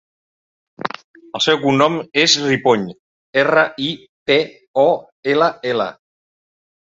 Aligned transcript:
El 1.39 1.43
seu 1.47 1.59
cognom 1.65 1.97
és 2.21 2.37
Ripoll: 2.45 2.87
erra, 3.43 3.65
i, 3.87 3.91
pe, 4.31 4.37
o, 4.85 4.89
ela, 5.35 5.51
ela. 5.75 5.89